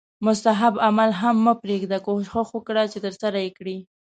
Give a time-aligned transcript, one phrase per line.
[0.25, 3.77] مستحب عمل هم مه پریږده کوښښ وکړه چې ترسره یې کړې